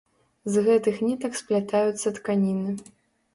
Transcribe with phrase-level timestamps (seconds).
[0.53, 2.71] З гэтых нітак сплятаюцца тканіны.